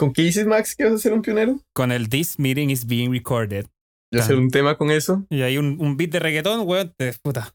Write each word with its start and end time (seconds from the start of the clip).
¿Con 0.00 0.14
qué 0.14 0.22
dices, 0.22 0.46
Max, 0.46 0.74
que 0.74 0.84
vas 0.84 0.94
a 0.94 0.98
ser 0.98 1.12
un 1.12 1.20
pionero? 1.20 1.60
Con 1.74 1.92
el 1.92 2.08
This 2.08 2.38
meeting 2.38 2.70
is 2.70 2.86
being 2.86 3.10
recorded. 3.12 3.66
¿Ya 4.10 4.22
hacer 4.22 4.36
un 4.36 4.48
tema 4.50 4.78
con 4.78 4.90
eso? 4.90 5.26
Y 5.28 5.42
hay 5.42 5.58
un, 5.58 5.76
un 5.78 5.98
beat 5.98 6.10
de 6.12 6.20
reggaetón, 6.20 6.66
weón, 6.66 6.94
de 6.98 7.12
puta. 7.22 7.52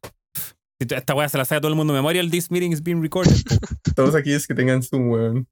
Esta 0.80 1.16
weá 1.16 1.28
se 1.28 1.40
la 1.40 1.46
sabe 1.46 1.62
todo 1.62 1.70
el 1.70 1.76
mundo 1.76 1.94
de 1.94 1.98
memoria, 2.00 2.22
el 2.22 2.30
This 2.30 2.52
meeting 2.52 2.72
is 2.72 2.84
being 2.84 3.02
recorded. 3.02 3.34
Todos 3.96 4.14
aquellos 4.14 4.46
que 4.46 4.54
tengan 4.54 4.84
Zoom, 4.84 5.10
weón. 5.10 5.48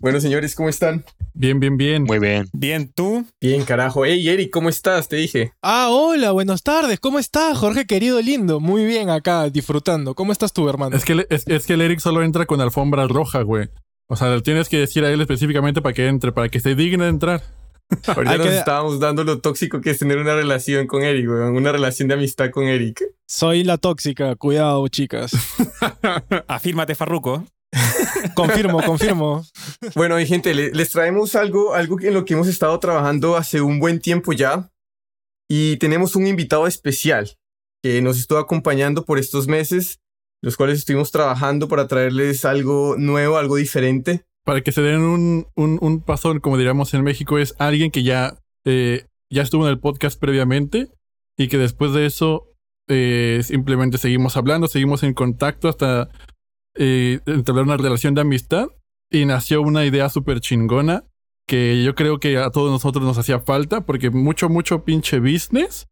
Bueno, 0.00 0.20
señores, 0.20 0.54
¿cómo 0.54 0.70
están? 0.70 1.04
Bien, 1.34 1.60
bien, 1.60 1.76
bien. 1.76 2.04
Muy 2.04 2.18
bien. 2.18 2.46
Bien, 2.54 2.90
tú. 2.90 3.26
Bien, 3.38 3.62
carajo. 3.64 4.06
Hey, 4.06 4.26
Eric, 4.26 4.50
¿cómo 4.50 4.70
estás? 4.70 5.08
Te 5.08 5.16
dije. 5.16 5.52
Ah, 5.62 5.88
hola, 5.90 6.32
buenas 6.32 6.62
tardes. 6.62 6.98
¿Cómo 6.98 7.18
estás, 7.18 7.58
Jorge 7.58 7.84
querido 7.86 8.20
lindo? 8.22 8.58
Muy 8.58 8.86
bien 8.86 9.10
acá, 9.10 9.50
disfrutando. 9.50 10.14
¿Cómo 10.14 10.32
estás 10.32 10.54
tú, 10.54 10.66
hermano? 10.68 10.96
Es 10.96 11.04
que, 11.04 11.12
el- 11.12 11.26
es, 11.28 11.46
es 11.46 11.66
que 11.66 11.74
el 11.74 11.82
Eric 11.82 12.00
solo 12.00 12.22
entra 12.22 12.46
con 12.46 12.60
alfombra 12.62 13.06
roja, 13.06 13.42
güey. 13.42 13.68
O 14.12 14.16
sea, 14.16 14.28
le 14.28 14.42
tienes 14.42 14.68
que 14.68 14.76
decir 14.76 15.02
a 15.06 15.10
él 15.10 15.22
específicamente 15.22 15.80
para 15.80 15.94
que 15.94 16.06
entre, 16.06 16.32
para 16.32 16.50
que 16.50 16.60
se 16.60 16.74
digne 16.74 17.04
de 17.04 17.08
entrar. 17.08 17.42
Ahorita 18.06 18.36
nos 18.36 18.46
que- 18.46 18.58
estábamos 18.58 19.00
dando 19.00 19.24
lo 19.24 19.40
tóxico 19.40 19.80
que 19.80 19.88
es 19.88 19.98
tener 19.98 20.18
una 20.18 20.34
relación 20.34 20.86
con 20.86 21.02
Eric, 21.02 21.26
weón. 21.30 21.56
Una 21.56 21.72
relación 21.72 22.08
de 22.08 22.14
amistad 22.14 22.50
con 22.50 22.64
Eric. 22.64 23.02
Soy 23.26 23.64
la 23.64 23.78
tóxica, 23.78 24.36
cuidado, 24.36 24.86
chicas. 24.88 25.32
Afírmate, 26.46 26.94
Farruco. 26.94 27.46
Confirmo, 28.34 28.82
confirmo. 28.82 29.46
Bueno, 29.94 30.20
y 30.20 30.26
gente, 30.26 30.52
le- 30.52 30.72
les 30.72 30.90
traemos 30.90 31.34
algo, 31.34 31.72
algo 31.74 31.98
en 32.02 32.12
lo 32.12 32.26
que 32.26 32.34
hemos 32.34 32.48
estado 32.48 32.78
trabajando 32.80 33.34
hace 33.38 33.62
un 33.62 33.78
buen 33.80 33.98
tiempo 33.98 34.34
ya. 34.34 34.70
Y 35.48 35.78
tenemos 35.78 36.14
un 36.16 36.26
invitado 36.26 36.66
especial 36.66 37.32
que 37.82 38.02
nos 38.02 38.18
estuvo 38.18 38.38
acompañando 38.38 39.06
por 39.06 39.18
estos 39.18 39.48
meses, 39.48 40.00
los 40.42 40.56
cuales 40.56 40.78
estuvimos 40.78 41.12
trabajando 41.12 41.68
para 41.68 41.86
traerles 41.86 42.44
algo 42.44 42.96
nuevo, 42.98 43.38
algo 43.38 43.56
diferente. 43.56 44.24
Para 44.44 44.60
que 44.60 44.72
se 44.72 44.82
den 44.82 45.02
un, 45.02 45.46
un, 45.54 45.78
un 45.80 46.02
pasón, 46.02 46.40
como 46.40 46.58
diríamos 46.58 46.92
en 46.94 47.04
México, 47.04 47.38
es 47.38 47.54
alguien 47.58 47.92
que 47.92 48.02
ya, 48.02 48.36
eh, 48.64 49.06
ya 49.30 49.42
estuvo 49.42 49.64
en 49.64 49.70
el 49.70 49.78
podcast 49.78 50.18
previamente 50.20 50.88
y 51.38 51.46
que 51.46 51.58
después 51.58 51.92
de 51.92 52.06
eso 52.06 52.48
eh, 52.88 53.40
simplemente 53.44 53.98
seguimos 53.98 54.36
hablando, 54.36 54.66
seguimos 54.66 55.04
en 55.04 55.14
contacto 55.14 55.68
hasta 55.68 56.08
eh, 56.74 57.20
entablar 57.26 57.64
una 57.64 57.76
relación 57.76 58.14
de 58.14 58.22
amistad 58.22 58.66
y 59.10 59.26
nació 59.26 59.62
una 59.62 59.84
idea 59.86 60.08
súper 60.08 60.40
chingona 60.40 61.04
que 61.46 61.84
yo 61.84 61.94
creo 61.94 62.18
que 62.18 62.38
a 62.38 62.50
todos 62.50 62.70
nosotros 62.70 63.04
nos 63.04 63.18
hacía 63.18 63.38
falta 63.40 63.82
porque 63.86 64.10
mucho, 64.10 64.48
mucho 64.48 64.84
pinche 64.84 65.20
business, 65.20 65.86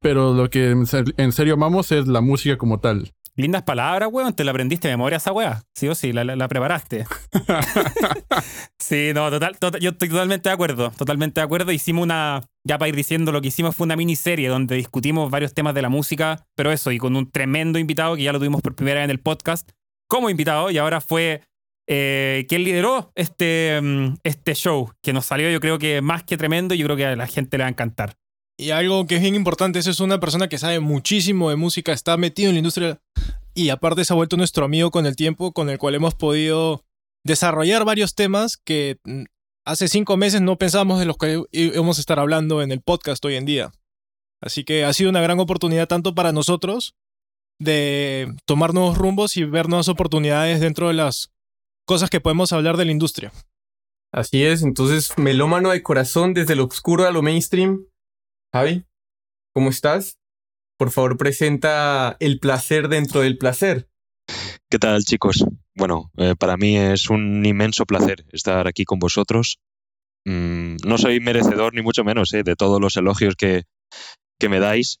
pero 0.00 0.34
lo 0.34 0.50
que 0.50 0.70
en 0.70 1.32
serio 1.32 1.54
amamos 1.54 1.90
es 1.92 2.06
la 2.06 2.20
música 2.20 2.58
como 2.58 2.80
tal. 2.80 3.12
Lindas 3.38 3.62
palabras, 3.62 4.08
weón. 4.12 4.34
Te 4.34 4.42
la 4.44 4.50
aprendiste 4.50 4.88
de 4.88 4.94
memoria 4.94 5.16
esa 5.18 5.32
weá. 5.32 5.62
Sí 5.74 5.86
o 5.88 5.94
sí, 5.94 6.12
la, 6.12 6.24
la- 6.24 6.34
la 6.36 6.48
preparaste. 6.48 7.06
sí, 8.78 9.12
no, 9.14 9.30
total, 9.30 9.58
total- 9.58 9.80
yo 9.80 9.90
estoy 9.90 10.08
totalmente 10.08 10.48
de 10.48 10.52
acuerdo. 10.54 10.90
Totalmente 10.90 11.40
de 11.40 11.44
acuerdo. 11.44 11.72
Hicimos 11.72 12.02
una. 12.02 12.42
Ya 12.64 12.78
para 12.78 12.88
ir 12.88 12.96
diciendo, 12.96 13.32
lo 13.32 13.40
que 13.40 13.48
hicimos 13.48 13.74
fue 13.76 13.84
una 13.86 13.96
miniserie 13.96 14.48
donde 14.48 14.74
discutimos 14.76 15.30
varios 15.30 15.54
temas 15.54 15.74
de 15.74 15.82
la 15.82 15.88
música, 15.88 16.46
pero 16.54 16.72
eso, 16.72 16.90
y 16.92 16.98
con 16.98 17.16
un 17.16 17.30
tremendo 17.30 17.78
invitado 17.78 18.16
que 18.16 18.24
ya 18.24 18.32
lo 18.32 18.38
tuvimos 18.38 18.60
por 18.60 18.74
primera 18.74 19.00
vez 19.00 19.04
en 19.04 19.10
el 19.10 19.20
podcast 19.20 19.70
como 20.08 20.30
invitado, 20.30 20.70
y 20.70 20.78
ahora 20.78 21.00
fue. 21.00 21.42
Eh, 21.90 22.44
quien 22.50 22.64
lideró 22.64 23.12
este, 23.14 23.80
mm, 23.82 24.16
este 24.22 24.54
show, 24.54 24.92
que 25.02 25.14
nos 25.14 25.24
salió 25.24 25.48
yo 25.50 25.58
creo 25.58 25.78
que 25.78 26.02
más 26.02 26.22
que 26.22 26.36
tremendo, 26.36 26.74
y 26.74 26.78
yo 26.78 26.84
creo 26.84 26.96
que 26.98 27.06
a 27.06 27.16
la 27.16 27.26
gente 27.26 27.56
le 27.56 27.62
va 27.64 27.68
a 27.68 27.70
encantar. 27.70 28.14
Y 28.60 28.70
algo 28.72 29.06
que 29.06 29.16
es 29.16 29.22
bien 29.22 29.36
importante, 29.36 29.78
eso 29.78 29.90
es 29.90 30.00
una 30.00 30.18
persona 30.18 30.48
que 30.48 30.58
sabe 30.58 30.80
muchísimo 30.80 31.48
de 31.48 31.56
música, 31.56 31.92
está 31.92 32.16
metido 32.16 32.48
en 32.48 32.56
la 32.56 32.58
industria 32.58 33.00
y 33.54 33.70
aparte 33.70 34.04
se 34.04 34.12
ha 34.12 34.16
vuelto 34.16 34.36
nuestro 34.36 34.64
amigo 34.64 34.90
con 34.90 35.06
el 35.06 35.14
tiempo, 35.14 35.52
con 35.52 35.70
el 35.70 35.78
cual 35.78 35.94
hemos 35.94 36.14
podido 36.14 36.84
desarrollar 37.24 37.84
varios 37.84 38.16
temas 38.16 38.56
que 38.56 38.98
mm, 39.04 39.24
hace 39.64 39.86
cinco 39.86 40.16
meses 40.16 40.40
no 40.40 40.58
pensábamos 40.58 40.98
de 40.98 41.04
los 41.06 41.16
que 41.16 41.40
íbamos 41.52 41.98
a 41.98 42.00
estar 42.00 42.18
hablando 42.18 42.60
en 42.60 42.72
el 42.72 42.80
podcast 42.80 43.24
hoy 43.24 43.36
en 43.36 43.44
día. 43.44 43.70
Así 44.40 44.64
que 44.64 44.84
ha 44.84 44.92
sido 44.92 45.10
una 45.10 45.20
gran 45.20 45.38
oportunidad 45.38 45.86
tanto 45.86 46.16
para 46.16 46.32
nosotros 46.32 46.96
de 47.60 48.32
tomar 48.44 48.74
nuevos 48.74 48.98
rumbos 48.98 49.36
y 49.36 49.44
ver 49.44 49.68
nuevas 49.68 49.88
oportunidades 49.88 50.60
dentro 50.60 50.88
de 50.88 50.94
las 50.94 51.32
cosas 51.86 52.10
que 52.10 52.20
podemos 52.20 52.52
hablar 52.52 52.76
de 52.76 52.86
la 52.86 52.92
industria. 52.92 53.32
Así 54.12 54.44
es, 54.44 54.62
entonces, 54.62 55.16
melómano 55.16 55.70
de 55.70 55.82
corazón, 55.82 56.34
desde 56.34 56.56
lo 56.56 56.64
oscuro 56.64 57.06
a 57.06 57.10
lo 57.10 57.22
mainstream. 57.22 57.84
Javi, 58.52 58.86
¿cómo 59.54 59.68
estás? 59.68 60.18
Por 60.78 60.90
favor, 60.90 61.18
presenta 61.18 62.16
el 62.18 62.40
placer 62.40 62.88
dentro 62.88 63.20
del 63.20 63.36
placer. 63.36 63.90
¿Qué 64.70 64.78
tal, 64.78 65.04
chicos? 65.04 65.44
Bueno, 65.74 66.10
eh, 66.16 66.34
para 66.38 66.56
mí 66.56 66.76
es 66.76 67.10
un 67.10 67.44
inmenso 67.44 67.84
placer 67.84 68.24
estar 68.32 68.66
aquí 68.66 68.84
con 68.84 68.98
vosotros. 68.98 69.58
Mm, 70.24 70.76
no 70.86 70.96
soy 70.96 71.20
merecedor, 71.20 71.74
ni 71.74 71.82
mucho 71.82 72.04
menos, 72.04 72.32
eh, 72.32 72.42
de 72.42 72.56
todos 72.56 72.80
los 72.80 72.96
elogios 72.96 73.34
que, 73.36 73.64
que 74.38 74.48
me 74.48 74.60
dais. 74.60 74.98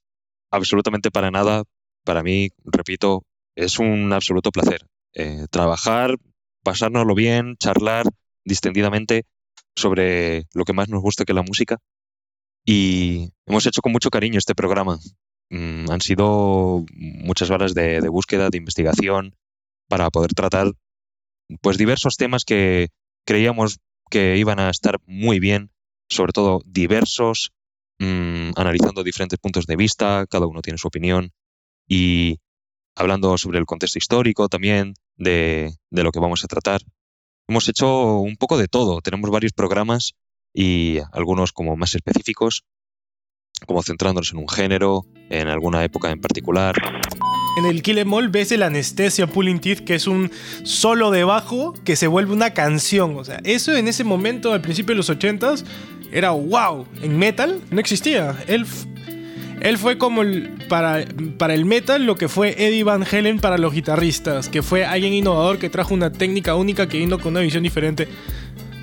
Absolutamente 0.50 1.10
para 1.10 1.30
nada. 1.30 1.64
Para 2.04 2.22
mí, 2.22 2.50
repito, 2.64 3.22
es 3.56 3.78
un 3.78 4.12
absoluto 4.12 4.50
placer. 4.50 4.86
Eh, 5.14 5.46
trabajar, 5.50 6.16
pasárnoslo 6.62 7.14
bien, 7.14 7.56
charlar 7.56 8.06
distendidamente 8.44 9.24
sobre 9.74 10.44
lo 10.52 10.64
que 10.64 10.72
más 10.74 10.88
nos 10.88 11.00
gusta 11.00 11.24
que 11.24 11.34
la 11.34 11.42
música. 11.42 11.78
Y 12.70 13.32
hemos 13.46 13.64
hecho 13.64 13.80
con 13.80 13.92
mucho 13.92 14.10
cariño 14.10 14.36
este 14.36 14.54
programa. 14.54 14.98
Mm, 15.48 15.90
han 15.90 16.02
sido 16.02 16.84
muchas 16.92 17.48
horas 17.48 17.72
de, 17.72 18.06
búsqueda, 18.10 18.50
de 18.50 18.58
investigación, 18.58 19.34
para 19.88 20.10
poder 20.10 20.34
tratar 20.34 20.72
pues 21.62 21.78
diversos 21.78 22.16
temas 22.18 22.44
que 22.44 22.88
creíamos 23.24 23.78
que 24.10 24.36
iban 24.36 24.60
a 24.60 24.68
estar 24.68 24.98
muy 25.06 25.40
bien, 25.40 25.70
sobre 26.10 26.34
todo 26.34 26.60
diversos, 26.66 27.52
mm, 28.00 28.50
analizando 28.54 29.02
diferentes 29.02 29.38
puntos 29.38 29.64
de 29.64 29.76
vista, 29.76 30.26
cada 30.28 30.46
uno 30.46 30.60
tiene 30.60 30.76
su 30.76 30.88
opinión 30.88 31.32
y 31.88 32.36
hablando 32.94 33.38
sobre 33.38 33.58
el 33.58 33.64
contexto 33.64 33.96
histórico 33.96 34.50
también 34.50 34.92
de 35.16 35.72
lo 35.90 36.12
que 36.12 36.20
vamos 36.20 36.44
a 36.44 36.48
tratar. 36.48 36.82
Hemos 37.48 37.66
hecho 37.70 38.18
un 38.18 38.36
poco 38.36 38.58
de 38.58 38.68
todo, 38.68 39.00
tenemos 39.00 39.30
varios 39.30 39.54
programas 39.54 40.12
y 40.54 40.98
algunos 41.12 41.52
como 41.52 41.76
más 41.76 41.94
específicos, 41.94 42.64
como 43.66 43.82
centrándonos 43.82 44.32
en 44.32 44.38
un 44.38 44.48
género, 44.48 45.04
en 45.30 45.48
alguna 45.48 45.84
época 45.84 46.10
en 46.10 46.20
particular. 46.20 46.76
En 47.58 47.66
el 47.66 47.82
Kill 47.82 47.98
Em 47.98 48.12
All 48.12 48.28
ves 48.28 48.52
el 48.52 48.62
Anestesia 48.62 49.26
Pulling 49.26 49.58
Teeth, 49.58 49.80
que 49.80 49.96
es 49.96 50.06
un 50.06 50.30
solo 50.62 51.10
de 51.10 51.24
bajo 51.24 51.74
que 51.84 51.96
se 51.96 52.06
vuelve 52.06 52.32
una 52.32 52.54
canción. 52.54 53.16
O 53.16 53.24
sea, 53.24 53.40
eso 53.42 53.74
en 53.76 53.88
ese 53.88 54.04
momento, 54.04 54.52
al 54.52 54.60
principio 54.60 54.94
de 54.94 54.98
los 54.98 55.10
80s, 55.10 55.64
era 56.12 56.30
wow. 56.30 56.86
En 57.02 57.18
metal 57.18 57.60
no 57.70 57.80
existía. 57.80 58.36
Él, 58.46 58.64
él 59.60 59.76
fue 59.76 59.98
como 59.98 60.22
para, 60.68 61.04
para 61.36 61.54
el 61.54 61.64
metal 61.64 62.06
lo 62.06 62.16
que 62.16 62.28
fue 62.28 62.54
Eddie 62.64 62.84
Van 62.84 63.04
Halen 63.04 63.40
para 63.40 63.58
los 63.58 63.74
guitarristas, 63.74 64.48
que 64.48 64.62
fue 64.62 64.84
alguien 64.84 65.12
innovador 65.12 65.58
que 65.58 65.68
trajo 65.68 65.94
una 65.94 66.12
técnica 66.12 66.54
única 66.54 66.88
que 66.88 66.98
vino 66.98 67.18
con 67.18 67.32
una 67.32 67.40
visión 67.40 67.64
diferente. 67.64 68.06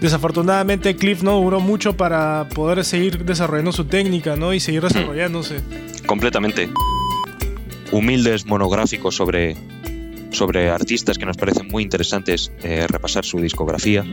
Desafortunadamente 0.01 0.95
Cliff 0.95 1.23
no 1.23 1.39
duró 1.39 1.59
mucho 1.59 1.95
para 1.95 2.47
poder 2.53 2.83
seguir 2.83 3.23
desarrollando 3.23 3.71
su 3.71 3.85
técnica, 3.85 4.35
¿no? 4.35 4.53
Y 4.53 4.59
seguir 4.59 4.81
desarrollándose. 4.81 5.61
completamente 6.05 6.69
humildes 7.91 8.45
monográficos 8.45 9.15
sobre, 9.15 9.55
sobre 10.31 10.69
artistas 10.69 11.17
que 11.17 11.25
nos 11.25 11.37
parecen 11.37 11.67
muy 11.67 11.83
interesantes 11.83 12.51
eh, 12.63 12.85
repasar 12.87 13.25
su 13.25 13.39
discografía. 13.39 14.03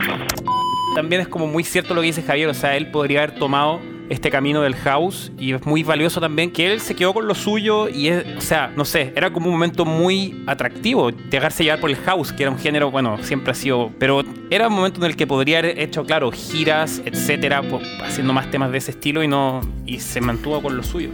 También 0.95 1.21
es 1.21 1.27
como 1.27 1.47
muy 1.47 1.63
cierto 1.63 1.93
lo 1.93 2.01
que 2.01 2.07
dice 2.07 2.21
Javier, 2.21 2.49
o 2.49 2.53
sea, 2.53 2.77
él 2.77 2.91
podría 2.91 3.23
haber 3.23 3.35
tomado 3.35 3.81
este 4.13 4.29
camino 4.29 4.61
del 4.61 4.75
house 4.75 5.31
y 5.39 5.53
es 5.53 5.65
muy 5.65 5.83
valioso 5.83 6.21
también 6.21 6.51
que 6.51 6.71
él 6.71 6.79
se 6.79 6.95
quedó 6.95 7.13
con 7.13 7.27
lo 7.27 7.35
suyo 7.35 7.89
y 7.89 8.09
es, 8.09 8.25
o 8.37 8.41
sea, 8.41 8.71
no 8.75 8.85
sé, 8.85 9.11
era 9.15 9.33
como 9.33 9.47
un 9.47 9.53
momento 9.53 9.85
muy 9.85 10.43
atractivo 10.45 11.11
dejarse 11.11 11.63
llevar 11.63 11.79
por 11.79 11.89
el 11.89 11.95
house, 11.97 12.31
que 12.31 12.43
era 12.43 12.51
un 12.51 12.59
género, 12.59 12.91
bueno, 12.91 13.17
siempre 13.23 13.51
ha 13.51 13.55
sido, 13.55 13.91
pero 13.99 14.23
era 14.49 14.67
un 14.67 14.75
momento 14.75 14.99
en 14.99 15.11
el 15.11 15.15
que 15.15 15.25
podría 15.25 15.59
haber 15.59 15.79
hecho, 15.79 16.05
claro, 16.05 16.31
giras, 16.31 17.01
etcétera, 17.05 17.61
haciendo 18.03 18.33
más 18.33 18.49
temas 18.51 18.71
de 18.71 18.77
ese 18.77 18.91
estilo 18.91 19.23
y 19.23 19.27
no 19.27 19.61
y 19.85 19.99
se 19.99 20.21
mantuvo 20.21 20.61
con 20.61 20.77
lo 20.77 20.83
suyo. 20.83 21.09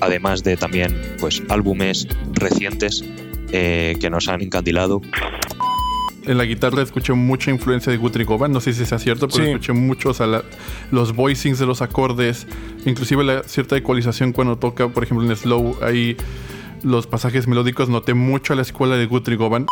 Además 0.00 0.42
de 0.42 0.56
también 0.56 1.16
pues 1.20 1.42
álbumes 1.48 2.06
recientes 2.32 3.04
eh, 3.52 3.96
que 4.00 4.10
nos 4.10 4.28
han 4.28 4.42
encandilado. 4.42 5.00
En 6.24 6.38
la 6.38 6.44
guitarra 6.44 6.82
escuché 6.82 7.12
mucha 7.14 7.50
influencia 7.50 7.90
de 7.90 7.98
Guthrie 7.98 8.24
Govan, 8.24 8.52
no 8.52 8.60
sé 8.60 8.72
si 8.72 8.86
sea 8.86 8.98
cierto, 9.00 9.26
pero 9.28 9.44
Sí. 9.44 9.50
escuché 9.50 9.72
mucho, 9.72 10.10
o 10.10 10.14
sea, 10.14 10.28
la- 10.28 10.44
los 10.92 11.14
voicings 11.16 11.58
de 11.58 11.66
los 11.66 11.82
acordes, 11.82 12.46
inclusive 12.86 13.24
la 13.24 13.42
cierta 13.42 13.76
ecualización 13.76 14.32
cuando 14.32 14.56
toca, 14.56 14.88
por 14.88 15.02
ejemplo, 15.02 15.26
en 15.28 15.36
slow, 15.36 15.76
ahí 15.82 16.16
los 16.84 17.08
pasajes 17.08 17.48
melódicos, 17.48 17.88
noté 17.88 18.14
mucho 18.14 18.52
a 18.52 18.56
la 18.56 18.62
escuela 18.62 18.96
de 18.96 19.06
Guthrie 19.06 19.36
Govan. 19.36 19.66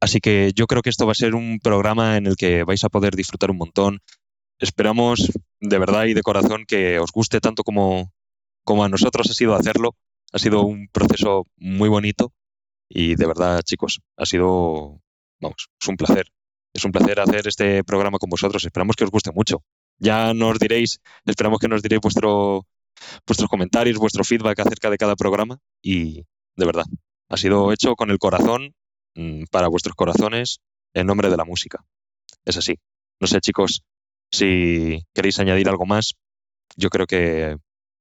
Así 0.00 0.20
que 0.20 0.52
yo 0.54 0.66
creo 0.66 0.82
que 0.82 0.90
esto 0.90 1.06
va 1.06 1.12
a 1.12 1.14
ser 1.14 1.34
un 1.34 1.58
programa 1.62 2.18
en 2.18 2.26
el 2.26 2.36
que 2.36 2.62
vais 2.64 2.84
a 2.84 2.90
poder 2.90 3.16
disfrutar 3.16 3.50
un 3.50 3.56
montón. 3.56 4.00
Esperamos 4.58 5.32
de 5.60 5.78
verdad 5.78 6.04
y 6.04 6.12
de 6.14 6.22
corazón 6.22 6.64
que 6.68 6.98
os 6.98 7.10
guste 7.12 7.40
tanto 7.40 7.64
como, 7.64 8.12
como 8.64 8.84
a 8.84 8.90
nosotros 8.90 9.30
ha 9.30 9.34
sido 9.34 9.54
hacerlo. 9.54 9.96
Ha 10.34 10.38
sido 10.38 10.62
un 10.62 10.88
proceso 10.92 11.46
muy 11.56 11.88
bonito 11.88 12.32
y 12.90 13.14
de 13.14 13.26
verdad, 13.26 13.62
chicos, 13.62 14.00
ha 14.18 14.26
sido, 14.26 15.00
vamos, 15.40 15.68
es 15.80 15.88
un 15.88 15.96
placer. 15.96 16.26
Es 16.72 16.84
un 16.84 16.92
placer 16.92 17.20
hacer 17.20 17.46
este 17.46 17.84
programa 17.84 18.18
con 18.18 18.28
vosotros. 18.28 18.64
Esperamos 18.64 18.96
que 18.96 19.04
os 19.04 19.10
guste 19.10 19.30
mucho. 19.32 19.62
Ya 19.98 20.34
nos 20.34 20.58
diréis, 20.58 21.00
esperamos 21.24 21.60
que 21.60 21.68
nos 21.68 21.82
diréis 21.82 22.00
vuestro, 22.00 22.66
vuestros 23.26 23.48
comentarios, 23.48 23.98
vuestro 23.98 24.24
feedback 24.24 24.58
acerca 24.58 24.90
de 24.90 24.98
cada 24.98 25.14
programa 25.14 25.58
y 25.80 26.24
de 26.56 26.66
verdad, 26.66 26.84
ha 27.28 27.36
sido 27.36 27.72
hecho 27.72 27.96
con 27.96 28.10
el 28.10 28.18
corazón 28.18 28.74
mm, 29.14 29.44
para 29.50 29.68
vuestros 29.68 29.94
corazones 29.94 30.60
en 30.94 31.06
nombre 31.06 31.30
de 31.30 31.36
la 31.36 31.44
música. 31.44 31.84
Es 32.44 32.56
así. 32.56 32.78
No 33.20 33.26
sé, 33.26 33.40
chicos, 33.40 33.82
si 34.30 35.04
queréis 35.14 35.38
añadir 35.38 35.68
algo 35.68 35.86
más, 35.86 36.14
yo 36.76 36.90
creo 36.90 37.06
que 37.06 37.56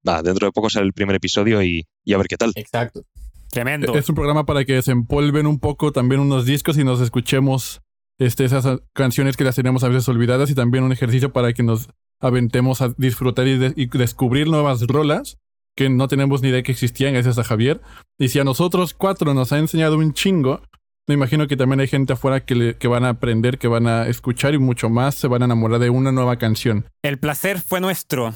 va, 0.08 0.22
dentro 0.22 0.48
de 0.48 0.52
poco 0.52 0.70
sale 0.70 0.86
el 0.86 0.94
primer 0.94 1.16
episodio 1.16 1.62
y, 1.62 1.88
y 2.04 2.14
a 2.14 2.18
ver 2.18 2.28
qué 2.28 2.38
tal. 2.38 2.52
Exacto. 2.56 3.06
Tremendo. 3.54 3.94
Es 3.96 4.10
un 4.10 4.16
programa 4.16 4.46
para 4.46 4.66
que 4.66 4.74
desempolven 4.74 5.48
un 5.48 5.60
poco 5.60 5.92
también 5.92 6.22
unos 6.22 6.46
discos 6.46 6.78
y 6.78 6.84
nos 6.84 7.00
escuchemos 7.02 7.82
este, 8.20 8.46
esas 8.46 8.82
canciones 8.94 9.38
que 9.38 9.44
las 9.44 9.56
tenemos 9.56 9.84
a 9.84 9.88
veces 9.90 10.08
olvidadas 10.10 10.50
y 10.50 10.56
también 10.56 10.84
un 10.84 10.92
ejercicio 10.92 11.32
para 11.32 11.54
que 11.54 11.64
nos 11.64 11.90
aventemos 12.20 12.82
a 12.82 12.90
disfrutar 12.98 13.48
y, 13.48 13.58
de- 13.58 13.74
y 13.76 13.86
descubrir 13.88 14.48
nuevas 14.48 14.82
rolas 14.88 15.38
que 15.76 15.90
no 15.90 16.08
tenemos 16.08 16.42
ni 16.42 16.50
idea 16.50 16.62
que 16.64 16.72
existían 16.72 17.14
gracias 17.14 17.38
a 17.40 17.44
Javier. 17.44 17.82
Y 18.20 18.30
si 18.30 18.40
a 18.40 18.44
nosotros 18.44 18.94
cuatro 18.94 19.34
nos 19.34 19.52
ha 19.52 19.58
enseñado 19.60 19.98
un 19.98 20.14
chingo, 20.14 20.62
me 21.08 21.16
imagino 21.16 21.48
que 21.48 21.58
también 21.58 21.80
hay 21.80 21.88
gente 21.88 22.14
afuera 22.14 22.46
que, 22.46 22.56
le- 22.56 22.78
que 22.78 22.88
van 22.88 23.04
a 23.06 23.10
aprender, 23.10 23.58
que 23.58 23.68
van 23.68 23.88
a 23.88 24.08
escuchar 24.08 24.54
y 24.54 24.58
mucho 24.60 24.90
más 24.90 25.16
se 25.16 25.28
van 25.28 25.42
a 25.42 25.46
enamorar 25.46 25.80
de 25.80 25.90
una 25.90 26.12
nueva 26.12 26.38
canción. 26.38 26.86
El 27.04 27.20
placer 27.20 27.60
fue 27.60 27.82
nuestro. 27.82 28.34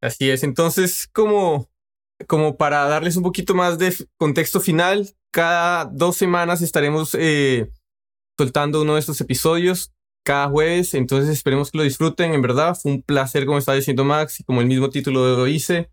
Así 0.00 0.30
es. 0.30 0.42
Entonces, 0.44 1.08
como, 1.12 1.68
como 2.26 2.56
para 2.56 2.84
darles 2.86 3.16
un 3.16 3.22
poquito 3.22 3.54
más 3.54 3.78
de 3.78 3.94
contexto 4.18 4.60
final, 4.60 5.10
cada 5.32 5.84
dos 5.84 6.16
semanas 6.16 6.62
estaremos 6.62 7.14
eh, 7.18 7.70
soltando 8.38 8.82
uno 8.82 8.94
de 8.94 9.00
estos 9.00 9.20
episodios 9.20 9.92
cada 10.24 10.48
jueves. 10.48 10.94
Entonces, 10.94 11.30
esperemos 11.30 11.70
que 11.70 11.78
lo 11.78 11.84
disfruten. 11.84 12.34
En 12.34 12.42
verdad, 12.42 12.74
fue 12.74 12.92
un 12.92 13.02
placer, 13.02 13.46
como 13.46 13.58
estaba 13.58 13.76
diciendo 13.76 14.04
Max, 14.04 14.40
y 14.40 14.44
como 14.44 14.60
el 14.60 14.66
mismo 14.66 14.90
título 14.90 15.36
lo 15.36 15.44
dice. 15.44 15.90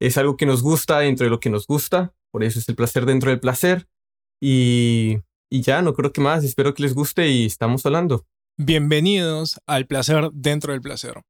Es 0.00 0.16
algo 0.16 0.36
que 0.36 0.46
nos 0.46 0.62
gusta 0.62 1.00
dentro 1.00 1.24
de 1.24 1.30
lo 1.30 1.40
que 1.40 1.50
nos 1.50 1.66
gusta. 1.66 2.14
Por 2.30 2.44
eso 2.44 2.58
es 2.58 2.68
el 2.68 2.76
placer 2.76 3.06
dentro 3.06 3.30
del 3.30 3.40
placer. 3.40 3.88
Y, 4.40 5.18
y 5.50 5.62
ya, 5.62 5.82
no 5.82 5.94
creo 5.94 6.12
que 6.12 6.20
más. 6.20 6.44
Espero 6.44 6.74
que 6.74 6.82
les 6.82 6.94
guste 6.94 7.28
y 7.28 7.46
estamos 7.46 7.84
hablando. 7.84 8.26
Bienvenidos 8.56 9.58
al 9.66 9.86
placer 9.86 10.30
dentro 10.32 10.72
del 10.72 10.80
placer. 10.80 11.22